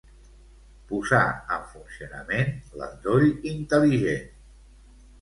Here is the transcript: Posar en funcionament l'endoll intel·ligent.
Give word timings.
Posar 0.91 1.19
en 1.57 1.69
funcionament 1.75 2.51
l'endoll 2.81 3.31
intel·ligent. 3.55 4.29